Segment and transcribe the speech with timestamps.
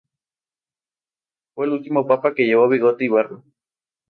[1.53, 3.43] Fue el último Papa que llevó bigote y barba.